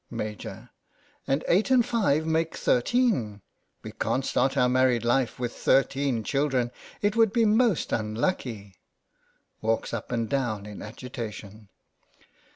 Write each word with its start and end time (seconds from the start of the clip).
Maj.: 0.09 0.47
And 1.27 1.43
eight 1.47 1.69
and 1.69 1.85
five 1.85 2.25
make 2.25 2.55
thirteen. 2.57 3.43
We 3.83 3.91
can't 3.91 4.25
start 4.25 4.57
our 4.57 4.67
married 4.67 5.05
life 5.05 5.37
with 5.37 5.53
thirteen 5.53 6.23
children; 6.23 6.71
it 7.03 7.15
would 7.15 7.31
be 7.31 7.45
most 7.45 7.91
unlucky. 7.91 8.77
(Walks 9.61 9.93
up 9.93 10.11
and 10.11 10.27
down 10.27 10.65
in 10.65 10.81
agitation.) 10.81 11.69